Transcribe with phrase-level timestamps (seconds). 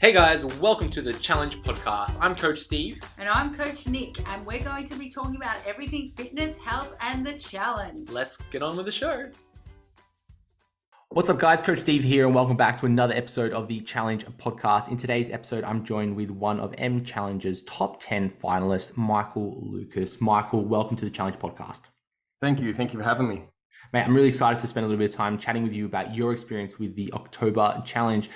[0.00, 2.16] Hey guys, welcome to the Challenge Podcast.
[2.22, 3.04] I'm Coach Steve.
[3.18, 7.26] And I'm Coach Nic, and we're going to be talking about everything fitness, health, and
[7.26, 8.08] the challenge.
[8.08, 9.28] Let's get on with the show.
[11.10, 11.60] What's up, guys?
[11.60, 14.88] Coach Steve here, and welcome back to another episode of the Challenge Podcast.
[14.88, 20.18] In today's episode, I'm joined with one of M Challenge's top 10 finalists, Michael Lucas.
[20.18, 21.90] Michael, welcome to the Challenge Podcast.
[22.40, 22.72] Thank you.
[22.72, 23.42] Thank you for having me.
[23.92, 26.14] Mate, I'm really excited to spend a little bit of time chatting with you about
[26.14, 28.30] your experience with the October Challenge.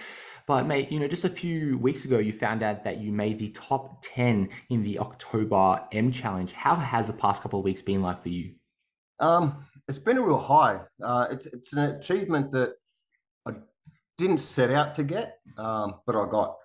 [0.47, 3.39] But mate, you know, just a few weeks ago, you found out that you made
[3.39, 6.53] the top 10 in the October M Challenge.
[6.53, 8.53] How has the past couple of weeks been like for you?
[9.21, 10.81] Um, it's been a real high.
[11.03, 12.75] Uh, it's it's an achievement that
[13.47, 13.53] I
[14.19, 16.57] didn't set out to get, um, but I got.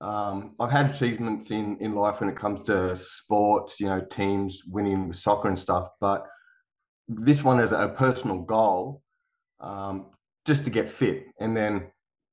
[0.00, 4.62] Um, I've had achievements in in life when it comes to sports, you know, teams
[4.66, 5.88] winning soccer and stuff.
[6.00, 6.26] But
[7.06, 9.02] this one is a personal goal,
[9.60, 10.06] um,
[10.46, 11.90] just to get fit, and then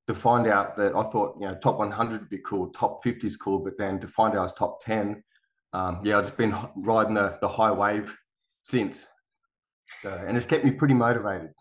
[0.07, 3.27] to find out that I thought, you know, top 100 would be cool, top 50
[3.27, 5.22] is cool, but then to find out I was top 10,
[5.73, 8.17] um, yeah, I've just been riding the, the high wave
[8.63, 9.08] since.
[10.02, 11.52] So, and it's kept me pretty motivated.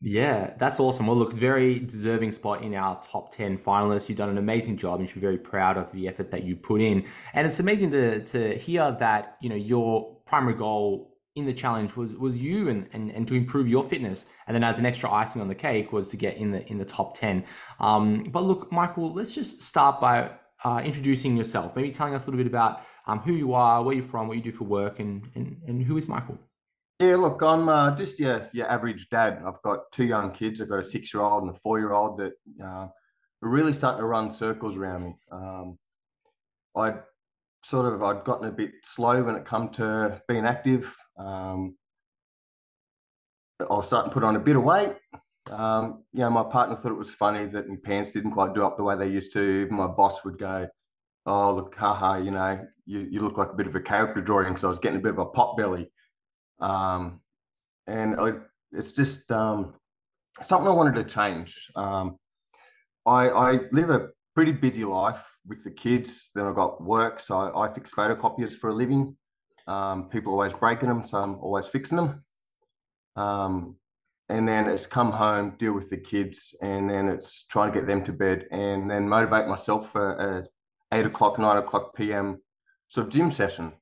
[0.00, 1.06] Yeah, that's awesome.
[1.06, 4.08] Well, look, very deserving spot in our top 10 finalists.
[4.08, 6.42] You've done an amazing job and you should be very proud of the effort that
[6.42, 7.06] you put in.
[7.34, 11.96] And it's amazing to, to hear that, you know, your primary goal in the challenge
[11.96, 14.30] was was you and, and and to improve your fitness.
[14.46, 16.78] And then as an extra icing on the cake was to get in the in
[16.78, 17.44] the top 10
[17.80, 20.30] um, but look michael let's just start by
[20.64, 21.74] uh, introducing yourself.
[21.74, 24.36] Maybe telling us a little bit about um, who you are where you're from what
[24.36, 26.38] you do for work and and, and who is michael?
[27.00, 29.42] Yeah look i'm uh, just your, your average dad.
[29.44, 30.60] I've got two young kids.
[30.60, 32.88] I've got a six year old and a four year old that uh,
[33.42, 35.16] are really starting to run circles around me.
[35.30, 35.78] Um,
[36.76, 36.94] i
[37.64, 40.96] sort of I'd gotten a bit slow when it come to being active.
[41.16, 41.76] Um,
[43.60, 44.92] I was starting to put on a bit of weight.
[45.50, 48.64] Um, you know, my partner thought it was funny that my pants didn't quite do
[48.64, 49.68] up the way they used to.
[49.70, 50.68] My boss would go,
[51.26, 54.48] "Oh, look, haha, you know, you, you look like a bit of a character drawing."
[54.48, 55.90] because I was getting a bit of a pot belly,
[56.60, 57.20] um,
[57.86, 58.32] and I,
[58.72, 59.74] it's just um,
[60.40, 61.70] something I wanted to change.
[61.76, 62.16] Um,
[63.04, 66.30] I, I live a pretty busy life with the kids.
[66.34, 69.16] Then I've got work, so I, I fix photocopiers for a living.
[69.66, 72.24] Um, people always breaking them, so I'm always fixing them.
[73.16, 73.76] Um,
[74.28, 77.86] and then it's come home, deal with the kids, and then it's trying to get
[77.86, 80.46] them to bed, and then motivate myself for a
[80.96, 82.40] eight o'clock, nine o'clock p.m.
[82.88, 83.72] sort of gym session.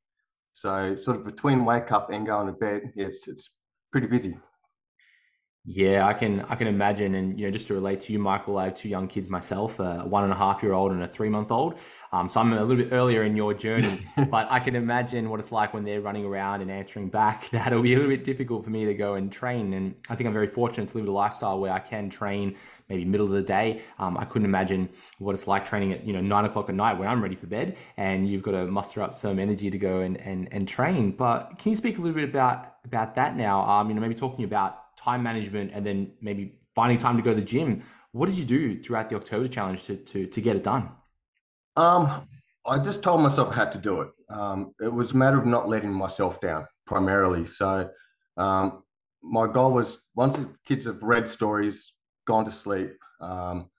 [0.52, 3.50] So sort of between wake up and going to bed, it's it's
[3.92, 4.38] pretty busy.
[5.66, 8.56] Yeah, I can I can imagine, and you know, just to relate to you, Michael,
[8.56, 11.06] I have two young kids myself, a one and a half year old and a
[11.06, 11.78] three month old.
[12.12, 14.00] Um, so I'm a little bit earlier in your journey,
[14.30, 17.50] but I can imagine what it's like when they're running around and answering back.
[17.52, 20.26] That'll be a little bit difficult for me to go and train, and I think
[20.26, 22.56] I'm very fortunate to live a lifestyle where I can train
[22.88, 23.82] maybe middle of the day.
[23.98, 24.88] Um, I couldn't imagine
[25.18, 27.46] what it's like training at you know nine o'clock at night when I'm ready for
[27.46, 31.12] bed, and you've got to muster up some energy to go and and, and train.
[31.12, 33.60] But can you speak a little bit about about that now?
[33.68, 37.30] Um, you know, maybe talking about time management, and then maybe finding time to go
[37.30, 37.82] to the gym.
[38.12, 40.90] What did you do throughout the October challenge to to to get it done?
[41.76, 42.26] Um,
[42.66, 44.10] I just told myself I had to do it.
[44.28, 47.46] Um, it was a matter of not letting myself down primarily.
[47.46, 47.90] So
[48.36, 48.82] um,
[49.22, 51.92] my goal was once the kids have read stories,
[52.26, 53.70] gone to sleep, um,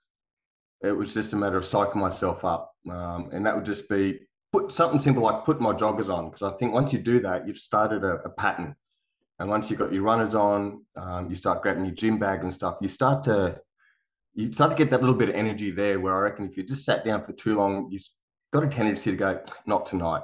[0.82, 2.74] it was just a matter of psyching myself up.
[2.90, 4.20] Um, and that would just be
[4.52, 6.30] put something simple like put my joggers on.
[6.30, 8.76] Because I think once you do that, you've started a, a pattern.
[9.41, 12.53] And once you've got your runners on, um, you start grabbing your gym bag and
[12.53, 12.78] stuff.
[12.79, 13.59] You start to
[14.35, 16.00] you start to get that little bit of energy there.
[16.00, 18.07] Where I reckon if you just sat down for too long, you've
[18.53, 20.22] got a tendency to go, not tonight.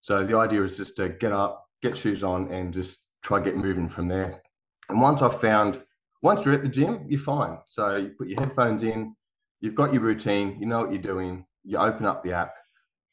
[0.00, 3.56] So the idea is just to get up, get shoes on, and just try get
[3.56, 4.42] moving from there.
[4.90, 5.82] And once I've found,
[6.20, 7.56] once you're at the gym, you're fine.
[7.64, 9.16] So you put your headphones in,
[9.60, 11.46] you've got your routine, you know what you're doing.
[11.64, 12.54] You open up the app.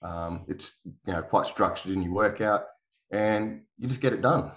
[0.02, 2.66] Um, it's you know quite structured in your workout,
[3.12, 4.52] and you just get it done.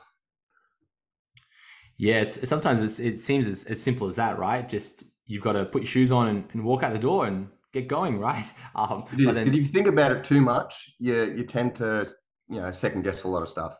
[1.96, 4.68] Yeah, it's sometimes it's, it seems as, as simple as that, right?
[4.68, 7.48] Just you've got to put your shoes on and, and walk out the door and
[7.72, 8.50] get going, right?
[8.74, 12.06] Um, it is because if you think about it too much, you you tend to
[12.48, 13.74] you know second guess a lot of stuff.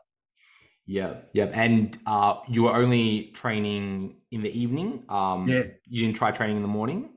[0.87, 5.03] Yeah, yeah, and uh, you were only training in the evening.
[5.09, 7.09] Um, yeah, you didn't try training in the morning.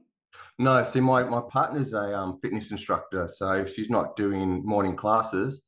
[0.58, 5.62] No, see, my my partner's a um, fitness instructor, so she's not doing morning classes.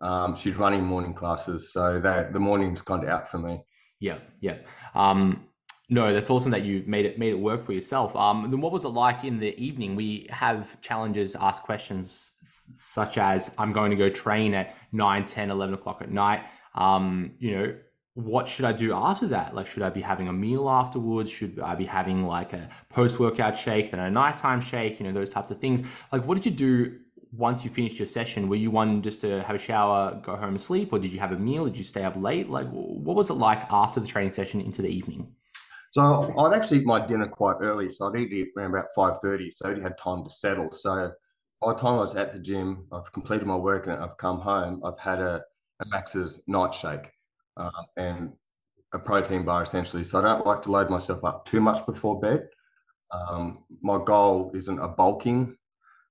[0.00, 3.60] Um, she's running morning classes, so that the morning's kind of out for me.
[4.00, 4.58] Yeah, yeah.
[4.94, 5.46] Um,
[5.90, 8.14] no, that's awesome that you've made it made it work for yourself.
[8.14, 9.96] Um, then what was it like in the evening?
[9.96, 12.32] We have challenges, ask questions
[12.76, 16.44] such as, I'm going to go train at 9, 10, 11 o'clock at night.
[16.76, 17.74] Um, you know,
[18.14, 19.54] what should I do after that?
[19.54, 21.28] Like, should I be having a meal afterwards?
[21.28, 25.00] Should I be having like a post workout shake, then a nighttime shake?
[25.00, 25.82] You know, those types of things.
[26.12, 26.98] Like, what did you do
[27.32, 28.48] once you finished your session?
[28.48, 31.20] Were you one just to have a shower, go home and sleep, or did you
[31.20, 31.64] have a meal?
[31.64, 32.48] Did you stay up late?
[32.48, 35.34] Like, what was it like after the training session into the evening?
[35.92, 37.90] So I'd actually eat my dinner quite early.
[37.90, 39.50] So I'd eat it around about five thirty.
[39.50, 40.70] So I had time to settle.
[40.70, 41.12] So
[41.60, 44.40] by the time I was at the gym, I've completed my work and I've come
[44.40, 44.82] home.
[44.84, 45.42] I've had a,
[45.80, 47.10] a Max's night shake
[47.56, 48.32] um, and
[48.92, 50.04] a protein bar essentially.
[50.04, 52.46] So I don't like to load myself up too much before bed.
[53.10, 55.56] Um, my goal isn't a bulking,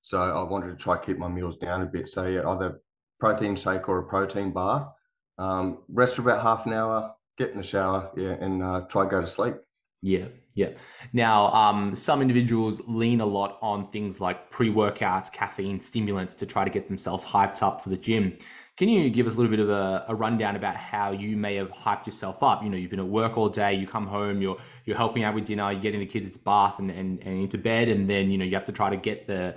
[0.02, 2.10] so I wanted to try keep my meals down a bit.
[2.10, 2.82] So yeah, either
[3.20, 4.94] protein shake or a protein bar.
[5.38, 9.06] Um, rest for about half an hour, get in the shower, yeah, and uh, try
[9.06, 9.56] go to sleep.
[10.02, 10.72] Yeah, yeah.
[11.12, 16.64] Now, um, some individuals lean a lot on things like pre-workouts, caffeine, stimulants to try
[16.64, 18.38] to get themselves hyped up for the gym.
[18.78, 21.56] Can you give us a little bit of a, a, rundown about how you may
[21.56, 22.64] have hyped yourself up?
[22.64, 25.36] You know, you've been at work all day, you come home, you're you're helping out
[25.36, 28.32] with dinner, you're getting the kids into bath and, and, and into bed, and then
[28.32, 29.54] you know you have to try to get the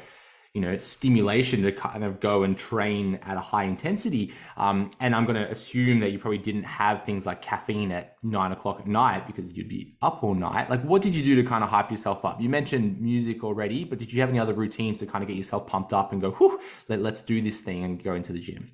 [0.55, 4.33] you know stimulation to kind of go and train at a high intensity.
[4.57, 8.17] Um, and i'm going to assume that you probably didn't have things like caffeine at
[8.23, 10.69] nine o'clock at night because you'd be up all night.
[10.69, 12.41] Like what did you do to kind of hype yourself up?
[12.41, 15.37] You mentioned music already but did you have any other routines to kind of get
[15.37, 18.41] yourself pumped up and go whew let, let's do this thing and go into the
[18.41, 18.73] gym?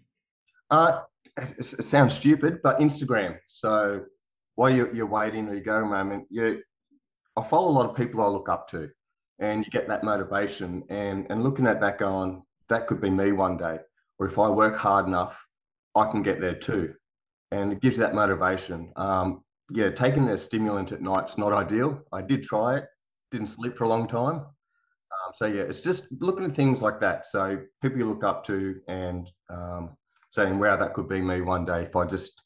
[0.70, 1.00] Uh,
[1.36, 3.38] it sounds stupid but instagram.
[3.46, 4.04] So
[4.56, 6.60] while you're, you're waiting or you go a moment you
[7.36, 8.90] i follow a lot of people i look up to
[9.38, 10.84] and you get that motivation.
[10.88, 13.78] And and looking at that going that could be me one day
[14.18, 15.46] or if i work hard enough
[15.94, 16.94] i can get there too.
[17.50, 18.92] And it gives you that motivation.
[18.96, 22.02] Um, yeah taking a stimulant at night's not ideal.
[22.12, 22.86] I did try it
[23.30, 24.36] didn't sleep for a long time.
[24.36, 27.26] Um, so yeah it's just looking at things like that.
[27.26, 29.96] So people you look up to and um,
[30.30, 32.42] saying wow that could be me one day if i just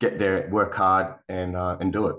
[0.00, 2.16] get there work hard and uh, and do it.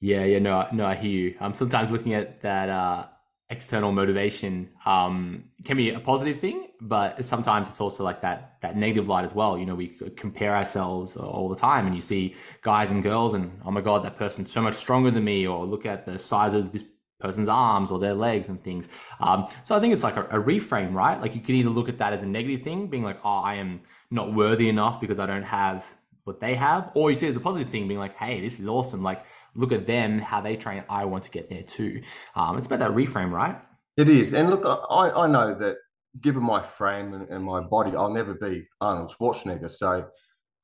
[0.00, 1.36] Yeah yeah no no i hear you.
[1.40, 3.06] I'm sometimes looking at that uh
[3.50, 8.76] external motivation um, can be a positive thing, but sometimes it's also like that that
[8.76, 9.58] negative light as well.
[9.58, 13.60] You know, we compare ourselves all the time, and you see guys and girls, and
[13.64, 16.54] oh my god, that person's so much stronger than me, or look at the size
[16.54, 16.84] of this
[17.18, 18.88] person's arms or their legs and things.
[19.20, 21.20] Um, so I think it's like a, a, reframe, right?
[21.20, 23.56] Like you can either look at that as a negative thing, being like, oh, I
[23.56, 25.84] am not worthy enough because I don't have
[26.24, 28.58] what they have, or you see it as a positive thing, being like, hey, this
[28.58, 29.02] is awesome.
[29.02, 29.24] Like
[29.54, 30.84] look at them, how they train.
[30.88, 32.02] I want to get there too.
[32.34, 33.60] Um, it's about that reframe, right?
[33.96, 34.32] It is.
[34.32, 35.76] And look, I, I know that
[36.20, 39.70] given my frame and, and my body, I'll never be Arnold Schwarzenegger.
[39.70, 40.08] So,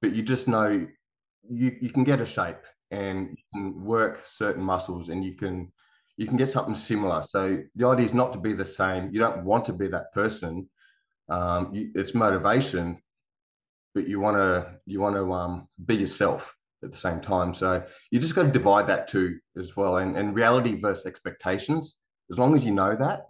[0.00, 0.86] but you just know
[1.48, 5.72] you, you can get a shape and you can work certain muscles and you can
[6.18, 7.22] you can get something similar.
[7.22, 9.10] So the idea is not to be the same.
[9.12, 10.66] You don't want to be that person.
[11.28, 12.98] Um, you, it's motivation,
[13.94, 16.56] but you want to you want to um, be yourself
[16.86, 17.52] at the same time.
[17.52, 19.98] So you just got to divide that too as well.
[19.98, 21.96] And, and reality versus expectations,
[22.30, 23.26] as long as you know that,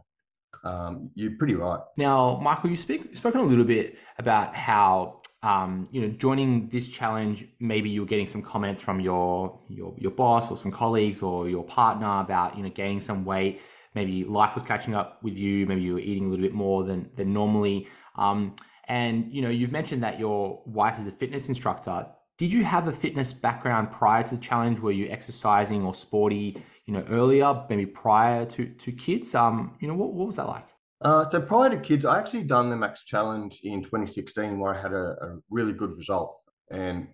[0.62, 1.80] um, you're pretty right.
[1.96, 6.88] Now, Michael, you speak spoken a little bit about how um, you know joining this
[6.88, 7.46] challenge.
[7.60, 11.48] Maybe you were getting some comments from your your your boss or some colleagues or
[11.48, 13.60] your partner about you know gaining some weight.
[13.94, 15.66] Maybe life was catching up with you.
[15.66, 17.88] Maybe you were eating a little bit more than than normally.
[18.16, 18.56] Um,
[18.88, 22.06] and you know you've mentioned that your wife is a fitness instructor
[22.38, 24.80] did you have a fitness background prior to the challenge?
[24.80, 29.34] Were you exercising or sporty, you know, earlier, maybe prior to to kids?
[29.34, 30.66] Um, you know, what, what was that like?
[31.00, 34.80] Uh, so prior to kids, I actually done the Max Challenge in 2016, where I
[34.80, 36.38] had a, a really good result,
[36.70, 37.08] and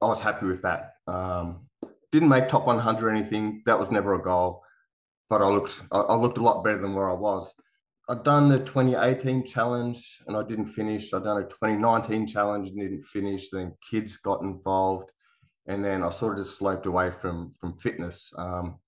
[0.00, 0.92] I was happy with that.
[1.06, 1.66] Um,
[2.12, 3.62] didn't make top 100 or anything.
[3.66, 4.62] That was never a goal,
[5.30, 7.52] but I looked I, I looked a lot better than where I was.
[8.08, 11.12] I'd done the 2018 challenge and I didn't finish.
[11.12, 13.48] I'd done a 2019 challenge and didn't finish.
[13.48, 15.10] Then kids got involved,
[15.66, 18.32] and then I sort of just sloped away from from fitness.
[18.36, 18.78] Um,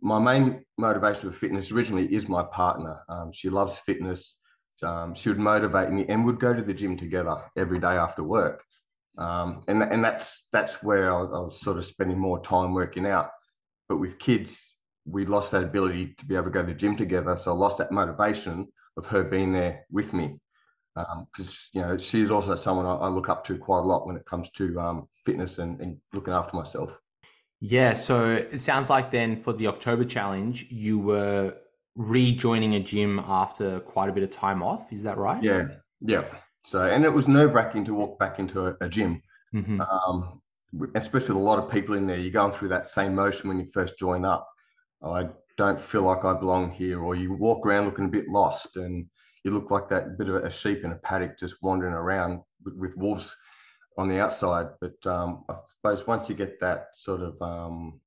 [0.00, 3.00] my main motivation for fitness originally is my partner.
[3.08, 4.36] Um, she loves fitness.
[4.82, 8.22] Um, she would motivate me and would go to the gym together every day after
[8.22, 8.62] work.
[9.18, 13.06] Um, and and that's that's where I, I was sort of spending more time working
[13.06, 13.30] out.
[13.88, 14.74] But with kids,
[15.06, 17.36] we lost that ability to be able to go to the gym together.
[17.36, 20.38] So I lost that motivation of her being there with me.
[20.94, 24.06] Because, um, you know, she's also someone I, I, look up to quite a lot
[24.06, 27.00] when it comes to um, fitness and, and looking after myself.
[27.60, 27.94] Yeah.
[27.94, 31.56] So it sounds like then for the October challenge, you were
[31.96, 34.92] rejoining a gym after quite a bit of time off.
[34.92, 35.42] Is that right?
[35.42, 35.66] Yeah.
[36.00, 36.24] Yeah.
[36.64, 39.20] So, and it was nerve wracking to walk back into a, a gym.
[39.52, 39.80] Mm-hmm.
[39.80, 40.40] Um,
[40.94, 43.58] especially with a lot of people in there, you're going through that same motion when
[43.58, 44.48] you first join up.
[45.04, 48.76] I don't feel like I belong here, or you walk around looking a bit lost
[48.76, 49.06] and
[49.44, 52.74] you look like that bit of a sheep in a paddock just wandering around with,
[52.76, 53.36] with wolves
[53.98, 54.68] on the outside.
[54.80, 58.00] But um, I suppose once you get that sort of um,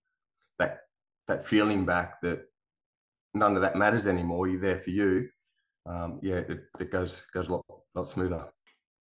[0.60, 0.80] that
[1.28, 2.46] that feeling back that
[3.34, 5.30] none of that matters anymore, you're there for you.
[5.86, 8.46] Um, yeah, it, it goes goes a lot lot smoother.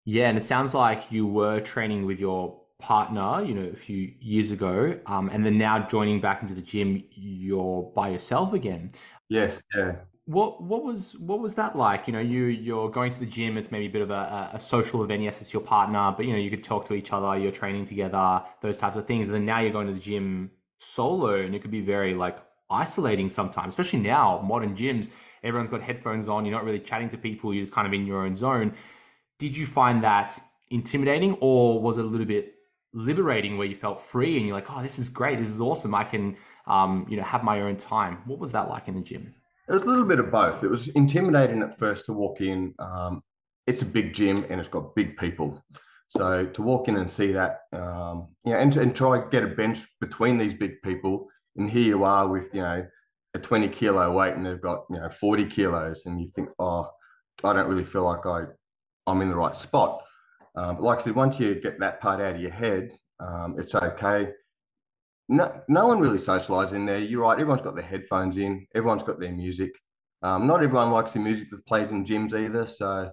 [0.05, 4.13] Yeah, and it sounds like you were training with your partner, you know, a few
[4.19, 8.91] years ago, um, and then now joining back into the gym, you're by yourself again.
[9.29, 9.95] Yes, yeah.
[10.25, 12.05] What what was what was that like?
[12.07, 13.57] You know, you you're going to the gym.
[13.57, 15.23] It's maybe a bit of a, a social event.
[15.23, 17.37] Yes, it's your partner, but you know, you could talk to each other.
[17.39, 19.27] You're training together, those types of things.
[19.27, 22.37] And then now you're going to the gym solo, and it could be very like
[22.69, 23.69] isolating sometimes.
[23.69, 25.07] Especially now, modern gyms,
[25.43, 26.45] everyone's got headphones on.
[26.45, 27.53] You're not really chatting to people.
[27.53, 28.73] You're just kind of in your own zone.
[29.39, 30.37] Did you find that
[30.69, 32.56] intimidating, or was it a little bit
[32.93, 35.39] liberating where you felt free and you're like, oh, this is great.
[35.39, 35.93] This is awesome.
[35.93, 38.19] I can, um, you know, have my own time.
[38.25, 39.33] What was that like in the gym?
[39.67, 40.63] It was a little bit of both.
[40.63, 42.73] It was intimidating at first to walk in.
[42.79, 43.21] Um,
[43.65, 45.61] it's a big gym and it's got big people.
[46.07, 49.79] So to walk in and see that, um, yeah, and, and try get a bench
[49.99, 51.27] between these big people,
[51.57, 52.87] and here you are with you know
[53.33, 56.89] a 20 kilo weight, and they've got you know 40 kilos, and you think, oh,
[57.43, 58.45] I don't really feel like I
[59.05, 60.01] I'm in the right spot.
[60.57, 63.73] Um, like I said, once you get that part out of your head, um, it's
[63.75, 64.33] okay
[65.29, 66.99] no, no one really socializes in there.
[66.99, 67.33] You're right.
[67.33, 68.65] Everyone's got their headphones in.
[68.73, 69.71] Everyone's got their music.
[70.23, 72.65] Um, not everyone likes the music that plays in gyms either.
[72.65, 73.11] So,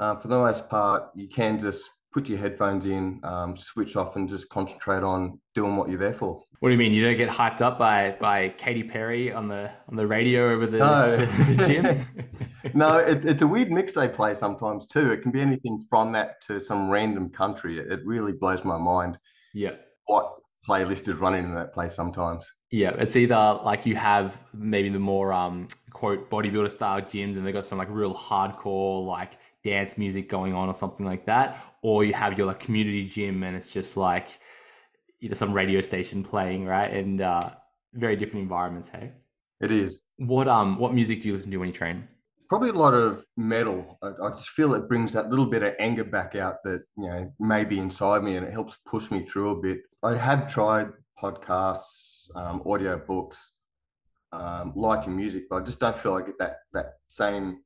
[0.00, 4.16] uh, for the most part, you can just put your headphones in, um, switch off,
[4.16, 6.42] and just concentrate on doing what you're there for.
[6.58, 6.92] What do you mean?
[6.92, 10.66] You don't get hyped up by by Katy Perry on the on the radio over
[10.66, 11.16] the, no.
[11.16, 12.74] the gym?
[12.74, 15.12] no, it, it's a weird mix they play sometimes too.
[15.12, 17.78] It can be anything from that to some random country.
[17.78, 19.16] It, it really blows my mind.
[19.54, 19.74] Yeah.
[20.06, 20.34] What
[20.68, 22.52] playlist is running in that place sometimes.
[22.72, 27.46] Yeah, it's either like you have maybe the more um quote bodybuilder style gyms and
[27.46, 31.62] they got some like real hardcore like dance music going on or something like that,
[31.82, 34.40] or you have your like community gym and it's just like
[35.20, 36.92] you know some radio station playing, right?
[36.92, 37.50] And uh
[37.94, 39.12] very different environments, hey?
[39.60, 40.02] It is.
[40.16, 42.08] What um what music do you listen to when you train?
[42.48, 43.98] probably a lot of metal.
[44.02, 47.08] I, I, just feel it brings that little bit of anger back out that you
[47.08, 49.80] know maybe inside me, and it helps push me through a bit.
[50.02, 50.88] I have tried
[51.22, 53.52] podcasts, um, audio books,
[54.32, 57.60] um, lighting music, but I just don't feel like that that same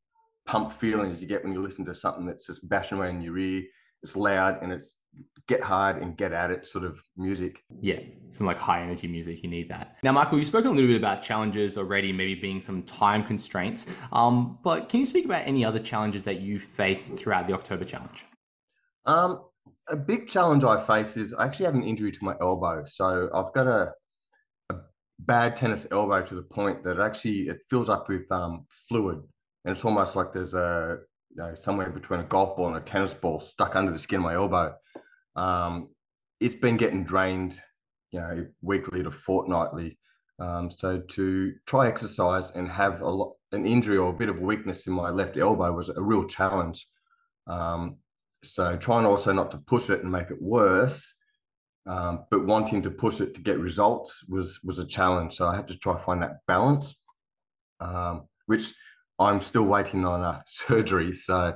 [0.46, 3.22] pump feeling as you get when you listen to something that's just bashing away in
[3.22, 3.62] your ear.
[4.02, 4.96] It's loud and it's
[5.48, 7.62] get hard and get at it sort of music.
[7.80, 9.42] Yeah, some like high energy music.
[9.42, 9.96] You need that.
[10.02, 13.86] Now, Michael, you've spoken a little bit about challenges already, maybe being some time constraints.
[14.12, 17.84] Um, but can you speak about any other challenges that you faced throughout the October
[17.84, 18.24] challenge?
[19.04, 19.42] Um,
[19.88, 22.84] a big challenge I face is I actually have an injury to my elbow.
[22.86, 23.92] So I've got a,
[24.70, 24.76] a
[25.18, 29.22] bad tennis elbow to the point that actually it fills up with um, fluid.
[29.64, 30.98] And it's almost like there's a
[31.34, 34.18] you know, somewhere between a golf ball and a tennis ball stuck under the skin
[34.18, 34.74] of my elbow.
[35.34, 35.88] Um,
[36.40, 37.58] it's been getting drained,
[38.10, 39.98] you know, weekly to fortnightly.
[40.38, 44.40] Um, so to try exercise and have a lot, an injury or a bit of
[44.40, 46.86] weakness in my left elbow was a real challenge.
[47.46, 47.96] Um,
[48.42, 51.14] so trying also not to push it and make it worse,
[51.86, 55.34] um, but wanting to push it to get results was was a challenge.
[55.34, 56.94] So I had to try find that balance,
[57.80, 58.74] um, which
[59.22, 61.14] I'm still waiting on a surgery.
[61.14, 61.54] So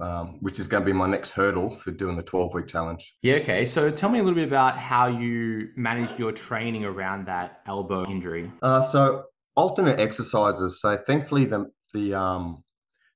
[0.00, 3.14] um, which is going to be my next hurdle for doing the 12 week challenge.
[3.22, 3.64] Yeah, okay.
[3.64, 8.04] So tell me a little bit about how you manage your training around that elbow
[8.08, 8.50] injury.
[8.62, 9.24] Uh, so
[9.56, 10.80] alternate exercises.
[10.80, 12.62] So thankfully, the the um,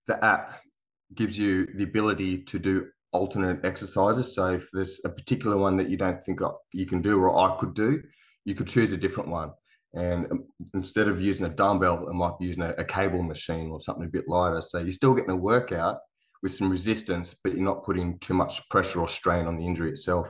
[0.06, 0.60] the app
[1.14, 4.34] gives you the ability to do alternate exercises.
[4.34, 6.40] So if there's a particular one that you don't think
[6.72, 8.02] you can do or I could do,
[8.44, 9.52] you could choose a different one.
[9.94, 10.44] And um,
[10.74, 14.04] instead of using a dumbbell, it might be using a, a cable machine or something
[14.04, 14.62] a bit lighter.
[14.62, 15.98] So you're still getting a workout
[16.42, 19.90] with some resistance, but you're not putting too much pressure or strain on the injury
[19.90, 20.28] itself.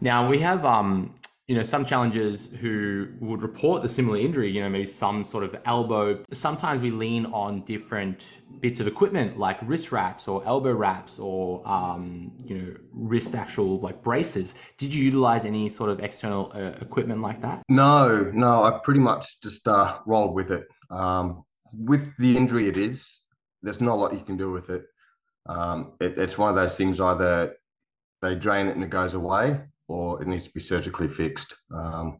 [0.00, 1.14] Now we have um,
[1.50, 5.42] you know, some challengers who would report the similar injury, you know, maybe some sort
[5.42, 6.22] of elbow.
[6.32, 8.24] Sometimes we lean on different
[8.60, 13.80] bits of equipment like wrist wraps or elbow wraps or, um, you know, wrist actual
[13.80, 14.54] like braces.
[14.78, 17.64] Did you utilize any sort of external uh, equipment like that?
[17.68, 20.68] No, no, I pretty much just uh, rolled with it.
[20.88, 21.42] Um,
[21.76, 23.26] with the injury it is,
[23.60, 24.84] there's not a lot you can do with it.
[25.46, 26.16] Um, it.
[26.16, 27.56] It's one of those things either
[28.22, 31.54] they drain it and it goes away, or it needs to be surgically fixed.
[31.74, 32.18] Um,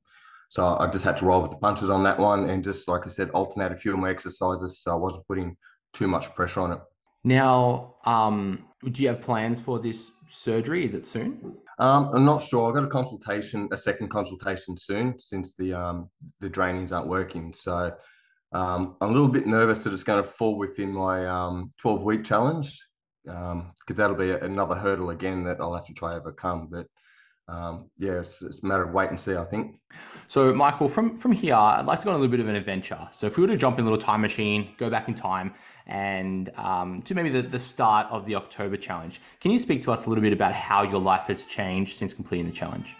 [0.48, 3.06] so I just had to roll with the punches on that one, and just like
[3.06, 5.56] I said, alternate a few of my exercises, so I wasn't putting
[5.92, 6.80] too much pressure on it.
[7.22, 10.84] Now, um, do you have plans for this surgery?
[10.84, 11.56] Is it soon?
[11.78, 12.68] Um, I'm not sure.
[12.68, 16.10] I've got a consultation, a second consultation soon, since the um,
[16.40, 17.52] the drainings aren't working.
[17.52, 17.94] So
[18.52, 22.02] um, I'm a little bit nervous that it's going to fall within my um, 12
[22.02, 22.82] week challenge
[23.24, 26.68] because um, that'll be another hurdle again that I'll have to try to overcome.
[26.70, 26.86] But
[27.50, 29.80] um, yeah, it's, it's, a matter of wait and see, I think.
[30.28, 32.54] So, Michael, from from here, I'd like to go on a little bit of an
[32.54, 33.08] adventure.
[33.10, 35.54] So, if we were to jump in a little time machine, go back in time,
[35.86, 39.92] and um, to maybe the, the start of the October challenge, can you speak to
[39.92, 42.94] us a little bit about how your life has changed since completing the challenge?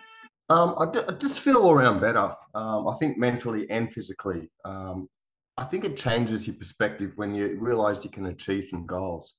[0.49, 2.35] Um, I, d- I just feel all around better.
[2.55, 4.51] Um, I think mentally and physically.
[4.65, 5.09] Um,
[5.57, 9.35] I think it changes your perspective when you realize you can achieve some goals.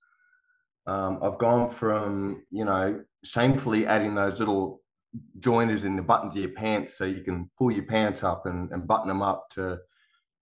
[0.87, 4.80] Um, I've gone from, you know, shamefully adding those little
[5.39, 8.71] joiners in the buttons of your pants so you can pull your pants up and,
[8.71, 9.79] and button them up to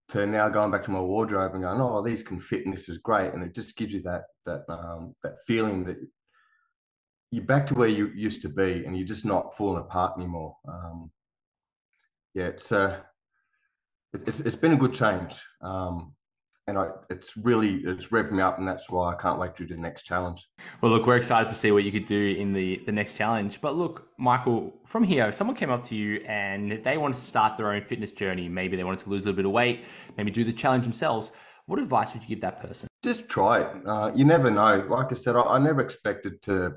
[0.10, 2.90] to now going back to my wardrobe and going, oh, these can fit and this
[2.90, 3.32] is great.
[3.34, 5.98] And it just gives you that that um, that feeling that
[7.32, 10.56] you're back to where you used to be and you're just not falling apart anymore.
[10.68, 11.12] Um,
[12.34, 13.00] yeah, it's uh,
[14.14, 15.40] it's it's been a good change.
[15.62, 16.14] Um,
[16.70, 19.66] and I, it's really it's revved me up, and that's why I can't wait to
[19.66, 20.48] do the next challenge.
[20.82, 23.60] Well, look, we're excited to see what you could do in the the next challenge.
[23.60, 27.26] But look, Michael, from here, if someone came up to you and they wanted to
[27.26, 29.86] start their own fitness journey, maybe they wanted to lose a little bit of weight,
[30.18, 31.32] maybe do the challenge themselves.
[31.66, 32.88] What advice would you give that person?
[33.04, 33.70] Just try it.
[33.86, 34.86] Uh, you never know.
[34.90, 36.76] Like I said, I, I never expected to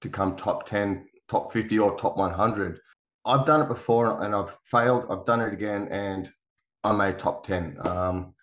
[0.00, 2.80] to come top ten, top fifty, or top one hundred.
[3.24, 5.06] I've done it before and I've failed.
[5.10, 6.30] I've done it again, and
[6.82, 7.78] I made top ten.
[7.80, 8.34] Um,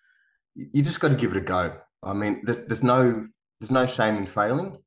[0.54, 1.76] you just got to give it a go.
[2.02, 3.28] I mean, there's, there's no
[3.60, 4.78] there's no shame in failing.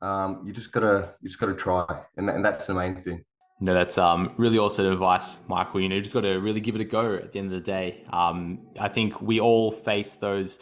[0.00, 1.84] Um, you just gotta you just gotta try,
[2.16, 3.24] and, and that's the main thing.
[3.60, 5.80] No, that's um, really awesome advice, Michael.
[5.80, 7.58] You know, you just got to really give it a go at the end of
[7.58, 8.04] the day.
[8.12, 10.60] Um, I think we all face those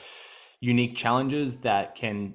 [0.61, 2.35] unique challenges that can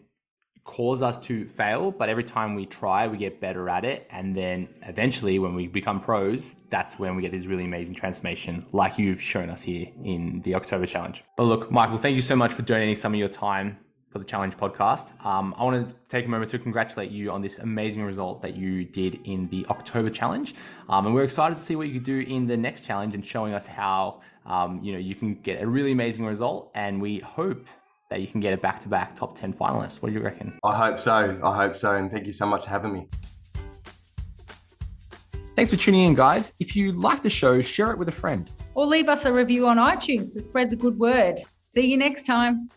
[0.63, 4.07] cause us to fail, but every time we try, we get better at it.
[4.11, 8.65] And then eventually, when we become pros, that's when we get this really amazing transformation,
[8.71, 11.23] like you've shown us here in the October challenge.
[11.35, 13.77] But look, Michael, thank you so much for donating some of your time
[14.11, 15.13] for the challenge podcast.
[15.25, 18.55] Um, I want to take a moment to congratulate you on this amazing result that
[18.55, 20.53] you did in the October challenge,
[20.89, 23.25] um, and we're excited to see what you can do in the next challenge and
[23.25, 26.71] showing us how um, you know you can get a really amazing result.
[26.75, 27.65] And we hope
[28.11, 30.01] that you can get a back-to-back top 10 finalist.
[30.01, 30.59] What do you reckon?
[30.63, 31.39] I hope so.
[31.43, 31.95] I hope so.
[31.95, 33.07] And thank you so much for having me.
[35.55, 36.53] Thanks for tuning in, guys.
[36.59, 38.51] If you like the show, share it with a friend.
[38.75, 41.39] Or leave us a review on iTunes to spread the good word.
[41.69, 42.69] See you next time.